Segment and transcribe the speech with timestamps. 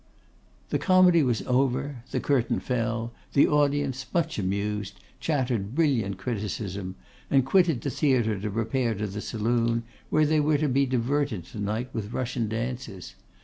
[0.69, 6.95] The comedy was over, the curtain fell; the audience, much amused, chattered brilliant criticism,
[7.29, 11.45] and quitted the theatre to repair to the saloon, where they were to be diverted
[11.45, 13.13] tonight with Russian dances.